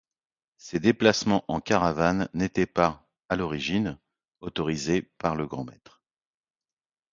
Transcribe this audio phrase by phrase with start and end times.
[0.57, 3.99] Ces déplacements en caravane n'étaient, à l'origine,
[4.39, 6.01] autorisés que par le grand maître.